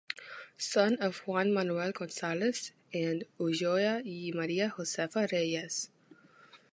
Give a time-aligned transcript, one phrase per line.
[0.57, 5.91] Son of Juan Manuel González and Ulloa y María Josefa Reyes.